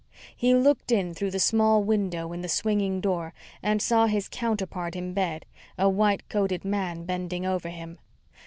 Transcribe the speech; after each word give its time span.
He 0.35 0.55
looked 0.55 0.91
in 0.91 1.13
through 1.13 1.29
the 1.29 1.39
small 1.39 1.83
window 1.83 2.33
in 2.33 2.41
the 2.41 2.49
swinging 2.49 3.01
door 3.01 3.35
and 3.61 3.79
saw 3.83 4.07
his 4.07 4.27
counterpart 4.27 4.95
in 4.95 5.13
bed, 5.13 5.45
a 5.77 5.87
white 5.89 6.27
coated 6.27 6.65
man 6.65 7.03
bending 7.03 7.45
over 7.45 7.69
him. 7.69 7.99